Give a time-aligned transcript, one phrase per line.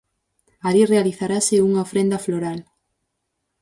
[0.67, 2.59] Alí realizarase unha ofrenda floral.